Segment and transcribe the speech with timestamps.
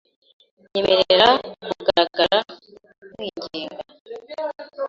[0.71, 1.29] Nyemerera
[1.71, 2.37] kugaragara
[3.09, 3.83] nkwinginga